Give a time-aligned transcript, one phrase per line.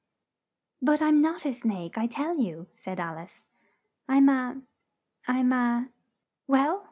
[0.81, 3.45] "But I'm not a snake, I tell you!" said Al ice.
[4.09, 4.59] "I'm a
[5.27, 5.89] I'm a"
[6.47, 6.79] "Well!